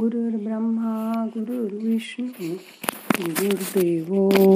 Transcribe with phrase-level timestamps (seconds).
[0.00, 2.54] गुरुर् ब्रह्मा गुरुर्विष्णू
[3.20, 4.14] गुरुर्देव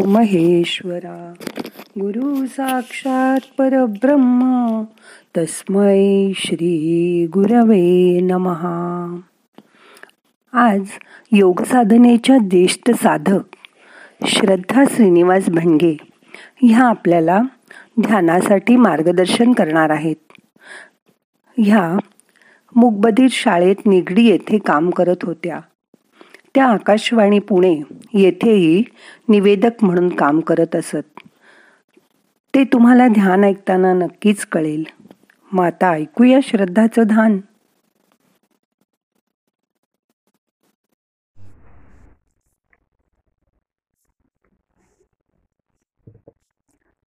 [0.09, 1.33] महेश्वरा.
[2.01, 4.83] गुरु साक्षात परब्रह्म
[5.37, 9.21] तस्मै श्री गुरवे नमहा
[10.53, 10.81] आज
[11.33, 13.41] योग साधनेच्या ज्येष्ठ साधक
[14.27, 15.97] श्रद्धा श्रीनिवास भंगे
[16.63, 17.41] ह्या आपल्याला
[18.01, 20.17] ध्यानासाठी मार्गदर्शन करणार आहेत.
[21.59, 21.99] ह्या
[22.77, 25.61] मुकबधीर शाळेत निगडी येथे काम करत होत्या.
[26.55, 27.83] त्या आकाशवाणी पुणे
[28.15, 28.85] येथेही
[29.29, 31.21] निवेदक म्हणून काम करत असत.
[32.55, 34.85] ते तुम्हाला ध्यान ऐकताना नक्कीच कळेल.
[35.53, 37.41] माता ऐकूया श्रद्धाचं ध्यान.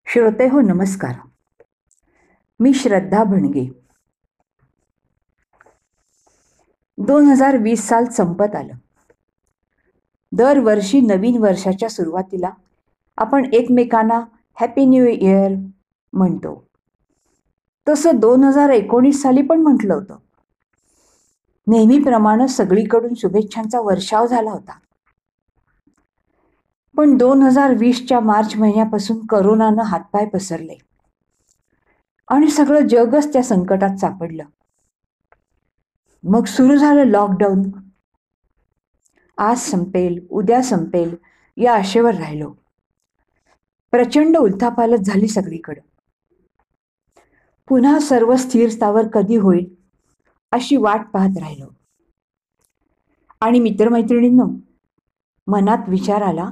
[0.06, 1.16] श्रोते हो नमस्कार.
[2.60, 3.81] मी श्रद्धा भणगे.
[7.08, 8.74] दोन हजार वीस साल संपत आलं.
[10.32, 12.50] दरवर्षी नवीन वर्षाच्या सुरुवातीला
[13.18, 14.22] आपण एकमेकांना
[14.60, 15.52] हॅपी न्यू इयर
[16.14, 16.68] म्हणतो.
[17.90, 20.18] तसं दोन हजार एकोणीस साली पण म्हटलं होतं.
[21.68, 24.74] नेहमीप्रमाणे सगळीकडून शुभेच्छांचा वर्षाव झाला होता.
[26.98, 30.78] पण दोन हजार वीसच्या मार्च महिन्यापासून करोनानं हातपाय पसरले.
[32.28, 34.44] आणि सगळं जगच त्या संकटात सापडलं.
[36.24, 37.72] मग सुरू झालं लॉकडाऊन
[39.38, 41.16] आज संपेल उद्या संपेल
[41.58, 42.54] या आशेवर राहिलो.
[43.92, 45.82] प्रचंड उलथापालत झाली सगळीकडं.
[47.68, 49.76] पुन्हा सर्व स्थिर स्थावर कधी होईल
[50.52, 51.66] अशी वाट पाहत राहिलो.
[53.42, 54.46] आणि मित्रमैत्रिणींनो
[55.48, 56.50] मनात विचार आला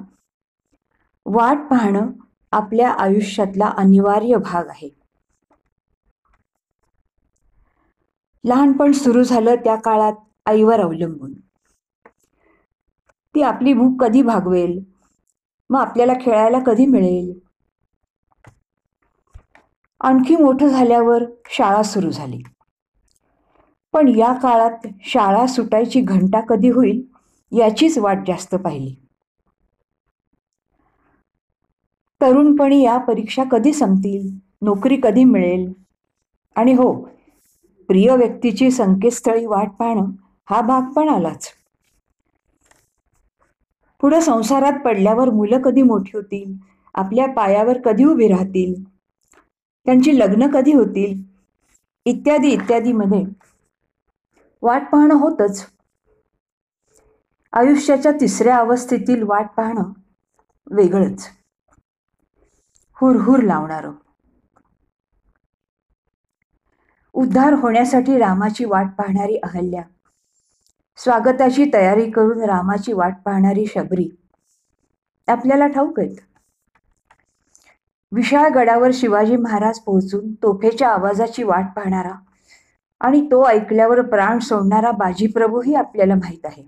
[1.26, 2.12] वाट पाहणं
[2.52, 4.99] आपल्या आयुष्यातला अनिवार्य भाग आहे.
[8.44, 10.14] लहानपण सुरू झालं त्या काळात
[10.46, 11.34] आईवर अवलंबून.
[13.36, 14.80] ती आपली भूक कधी भागवेल?
[15.70, 17.32] मग आपल्याला खेळायला कधी मिळेल?
[20.02, 22.42] आणखी मोठं झाल्यावर शाळा सुरू झाली.
[23.94, 27.02] पण या काळात शाळा सुटायची घंटा कधी होईल
[27.52, 28.96] याचीच वाट जास्त पाहिली.
[32.22, 34.30] तरुणपणी या परीक्षा कधी संपतील?
[34.62, 35.72] नोकरी कधी मिळेल?
[36.56, 36.92] आणि हो
[37.90, 40.06] प्रिय व्यक्तीची संकेतस्थळी वाट पाहणं
[40.50, 41.54] हा भाग पण आलाच.
[44.02, 46.54] पुढं संसारात पडल्यावर मुलं कधी मोठी होतील?
[46.94, 48.84] आपल्या पायावर कधी उभी राहतील?
[49.86, 51.24] त्यांची लग्न कधी होतील?
[52.06, 53.24] इत्यादी इत्यादी मध्ये.
[54.62, 55.66] वाट पाहणं होतच.
[57.54, 59.84] आयुष्याच्या तिसऱ्या अवस्थेतील वाट पाहणं
[60.72, 61.30] वेगळंच.
[63.02, 63.92] हुरहुर लावणारं.
[67.14, 69.82] उद्धार होण्यासाठी रामाची वाट पाहणारी अहल्या.
[70.98, 74.10] स्वागताची तयारी करून रामाची वाट पाहणारी शबरी.
[75.28, 76.16] आपल्याला ठाऊक आहेत.
[78.12, 82.14] विशाळ गडावर शिवाजी महाराज पोहोचून तोफेच्या आवाजाची वाट पाहणारा
[83.00, 86.64] आणि तो ऐकल्यावर प्राण सोडणारा बाजीप्रभूही आपल्याला माहीत आहे.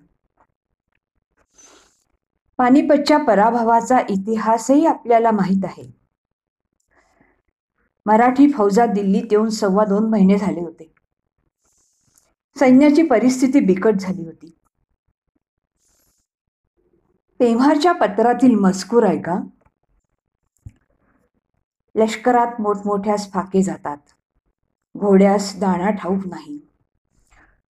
[2.58, 6.01] पानिपतच्या पराभवाचा इतिहासही आपल्याला माहीत आहे.
[8.06, 10.94] मराठी फौजा दिल्लीत येऊन सव्वा दोन महिने झाले होते.
[12.60, 14.58] सैन्याची परिस्थिती बिकट झाली होती.
[17.40, 19.40] तेव्हाच्या पत्रातील मजकूर आहे का
[21.96, 23.98] लष्करात मोठमोठ्यास फाके जातात.
[24.98, 26.60] घोड्यास दाणा ठाऊक नाही.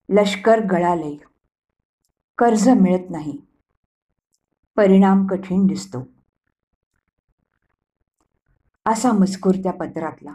[0.09, 1.17] लष्कर गळाले
[2.37, 3.37] कर्ज मिळत नाही.
[4.75, 6.10] परिणाम कठीण दिसतो.
[8.85, 10.33] असा मजकूर त्या पत्रातला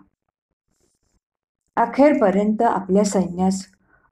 [1.76, 3.66] अखेरपर्यंत आपल्या सैन्यास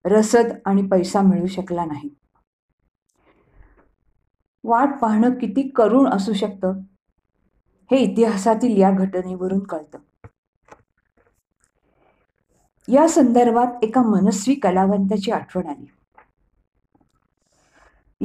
[0.05, 2.11] रसद आणि पैसा मिळू शकला नाही.
[4.65, 6.73] वाट पाहणं किती करुण असू शकतं
[7.91, 9.99] हे इतिहासातील या घटनेवरून कळतं.
[12.89, 15.87] या संदर्भात एका मनस्वी कलावंताची आठवण आली.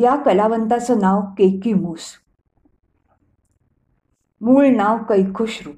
[0.02, 2.14] या कलावंताचं नाव केकी मूस.
[4.42, 5.72] मूळ नाव कैखुश्रू.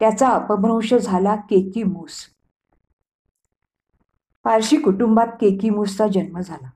[0.00, 2.26] त्याचा अपभ्रंश झाला केकी मूस.
[4.44, 6.70] पारशी कुटुंबात केकी मूसचा जन्म झाला.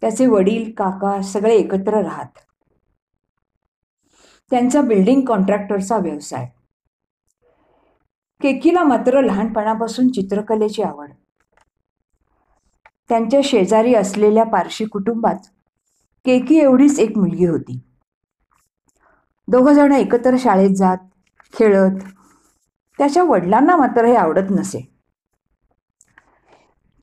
[0.00, 2.38] त्याचे वडील काका सगळे एकत्र राहत.
[4.50, 6.48] त्यांचा बिल्डिंग कॉन्ट्रॅक्टरचा व्यवसाय.
[8.42, 11.10] केकीला मात्र लहानपणापासून चित्रकलेची आवड.
[13.08, 15.46] त्यांच्या शेजारी असलेल्या पारशी कुटुंबात
[16.24, 17.80] केकी एवढीच एक मुलगी होती.
[19.48, 21.07] दोघंजण एकत्र शाळेत जात
[21.52, 22.02] खेळत.
[22.98, 24.94] त्याच्या वडिलांना मात्र हे आवडत नसे.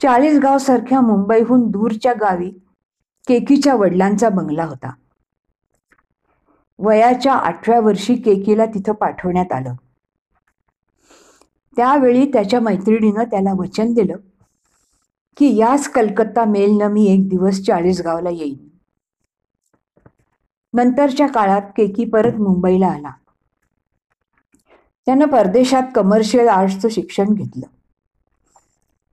[0.02, 2.52] चाळीसगावसारख्या मुंबईहून दूरच्या गावी
[3.28, 4.94] केकीच्या वडिलांचा बंगला होता.
[6.80, 9.76] वयाच्या आठव्या वर्षी केकीला तिथं पाठवण्यात आलं.
[11.76, 14.18] त्यावेळी त्याच्या मैत्रिणीनं त्याला वचन दिलं
[15.38, 18.70] की याच कलकत्ता मेलनं मी एक दिवस चाळीसगावला येईन.
[20.74, 23.12] नंतरच्या काळात केकी परत मुंबईला आला.
[25.06, 27.66] त्यानं परदेशात कमर्शियल आर्ट्सचं शिक्षण घेतलं.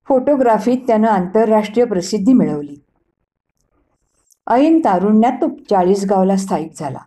[0.08, 2.76] फोटोग्राफीत त्यानं आंतरराष्ट्रीय प्रसिद्धी मिळवली.
[4.46, 6.98] ऐन तारुण्यात तो चाळीसगावला स्थायिक झाला.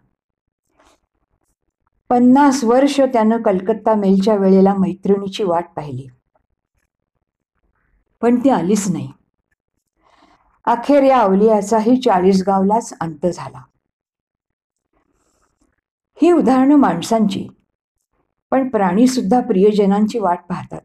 [2.10, 6.08] पन्नास वर्ष त्यानं कलकत्ता मेलच्या वेळेला मैत्रिणीची वाट पाहिली.
[8.22, 9.12] पण ती आलीच नाही.
[10.66, 13.64] अखेर या अवलियाचाही चाळीसगावलाच अंत झाला.
[16.22, 17.48] ही उदाहरणं माणसांची.
[18.56, 20.82] पण प्राणी सुद्धा प्रियजनांची वाट पाहतात.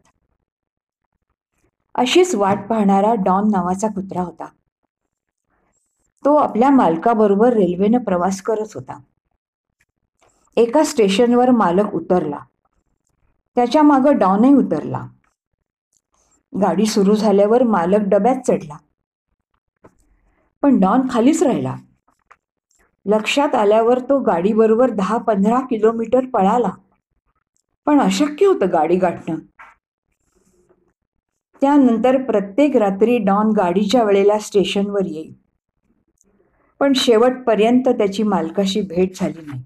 [1.95, 4.45] अशीच वाट पाहणारा डॉन नावाचा कुत्रा होता.
[6.25, 9.01] तो आपल्या मालकाबरोबर रेल्वेनं प्रवास करत होता.
[10.57, 12.39] एका स्टेशनवर मालक उतरला.
[13.55, 15.07] त्याच्या मागं डॉनही उतरला.
[16.61, 18.77] गाडी सुरू झाल्यावर मालक डब्यात चढला.
[20.63, 21.77] पण डॉन खालीच राहिला.
[23.07, 26.71] लक्षात आल्यावर तो गाडीबरोबर दहा पंधरा किलोमीटर पळाला.
[27.87, 29.37] पण अशक्य होतं गाडी गाठणं.
[31.63, 35.35] त्यानंतर प्रत्येक रात्री डॉन गाडीच्या वेळेला स्टेशनवर येईल.
[36.81, 39.63] पण शेवटपर्यंत त्याची मालकाशी भेट झाली नाही.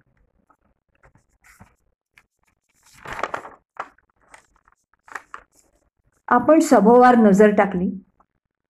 [6.28, 7.90] आपण सभोवार नजर टाकली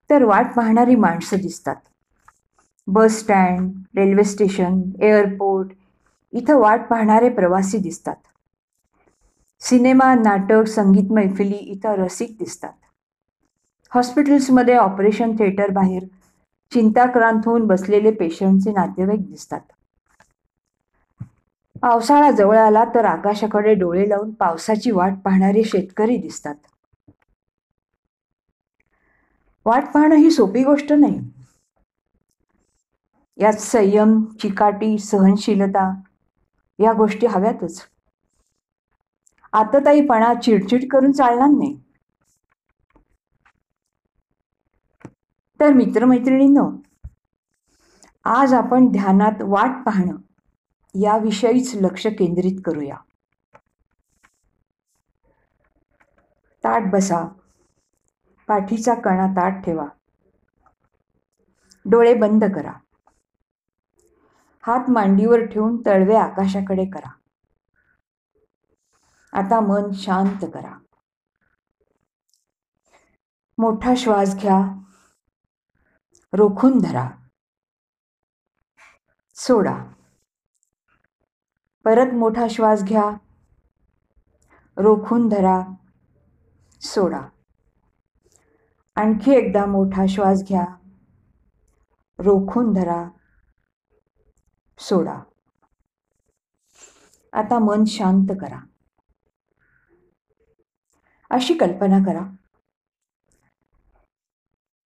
[0.09, 1.75] तर वाट पाहणारी माणसं दिसतात.
[2.87, 5.69] Bus stand railway station airport
[6.33, 8.15] इथं वाट पाहणारे प्रवासी दिसतात.
[9.61, 12.73] सिनेमा नाटक संगीत मैफिली इथं रसिक दिसतात.
[13.91, 16.03] हॉस्पिटल्समध्ये ऑपरेशन थिएटर बाहेर
[16.71, 19.61] चिंताक्रांत होऊन बसलेले पेशंटचे नातेवाईक दिसतात.
[21.81, 26.55] पावसाळा जवळ आला तर आकाशाकडे डोळे लावून पावसाची वाट पाहणारे शेतकरी दिसतात.
[29.65, 31.19] वाट पाहणं ही सोपी गोष्ट नाही.
[33.37, 36.01] यात संयम चिकाटी सहनशीलता
[36.79, 37.81] या गोष्टी हव्यातच.
[39.55, 41.79] आता ताईपणा चिडचिड करून चालणार नाही.
[45.59, 46.71] तर मित्रमैत्रिणींनो
[48.23, 50.15] आज आपण ध्यानात वाट पाहणं
[51.01, 52.97] याविषयीच लक्ष केंद्रित करूया.
[56.63, 57.27] ताट बसा.
[58.47, 59.85] पाठीचा कणा ताट ठेवा.
[61.85, 62.73] डोळे बंद करा.
[64.65, 67.11] हात मांडीवर ठेवून तळवे आकाशाकडे करा.
[69.35, 70.77] आता मन शांत करा.
[73.57, 74.83] मोठा श्वास घ्या.
[76.33, 77.09] रोखून धरा.
[79.35, 79.93] सोडा.
[81.85, 83.09] परत मोठा श्वास घ्या.
[84.77, 85.61] रोखून धरा.
[86.81, 87.21] सोडा.
[88.95, 90.65] आणखी एकदा मोठा श्वास घ्या.
[92.19, 93.09] रोखून धरा.
[94.79, 95.19] सोडा.
[97.33, 98.59] आता मन शांत करा.
[101.35, 102.27] अशी कल्पना करा.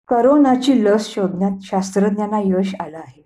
[0.08, 3.22] करोनाची लस शोधण्यात शास्त्रज्ञांना यश आलं आहे.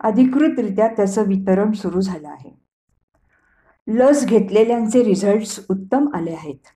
[0.00, 2.62] अधिकृतरित्या त्याचं वितरण सुरू झालं आहे.
[3.88, 6.66] लस घेतलेल्यांचे रिझल्ट्स उत्तम आले आहेत.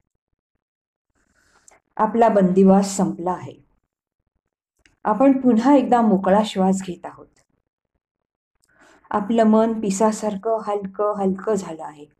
[1.96, 3.54] आपला बंदिवास संपला आहे.
[5.04, 7.26] आपण पुन्हा एकदा मोकळा श्वास घेत आहोत.
[9.10, 12.15] आपलं मन पिसासारखं हलकं हलकं झालं आहे.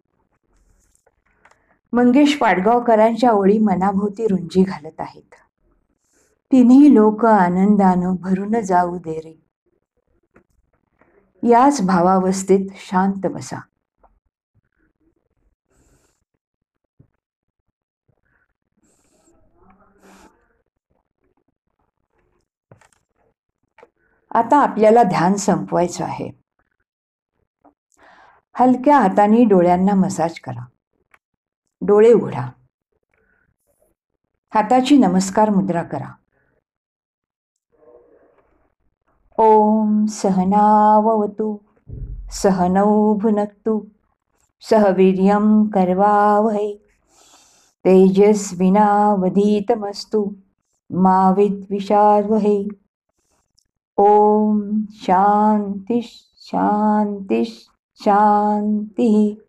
[1.92, 5.34] मंगेश पाडगावकरांच्या ओळी मनाभोवती रुंजी घालत आहेत.
[6.52, 9.46] तिन्ही लोक आनंदानं भरून जाऊ दे रे.
[11.48, 13.60] याच भावावस्थेत शांत बसा.
[24.30, 26.30] आता आपल्याला ध्यान संपवायचं आहे.
[28.54, 30.64] हलक्या हाताने डोळ्यांना मसाज करा.
[31.80, 32.50] डोळे उघडा.
[34.54, 36.14] हाताची नमस्कार मुद्रा करा.
[39.38, 41.56] ओम सहनावतु
[42.30, 43.84] सहनौ भुनक्तु
[44.60, 46.74] सहवीर्यं करवावहै
[47.84, 50.26] तेजस्विनावधीतमस्तु
[50.90, 52.64] मा विद्विषावहै
[53.96, 59.40] ओम शांती शांती शांती